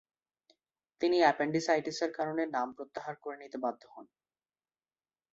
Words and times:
তিনি 1.01 1.17
অ্যাপেন্ডিসাইটিসের 1.21 2.11
কারণে 2.17 2.43
নাম 2.55 2.67
প্রত্যাহার 2.77 3.15
করে 3.23 3.37
নিতে 3.37 3.57
বাধ্য 3.57 3.81
হন। 3.93 4.05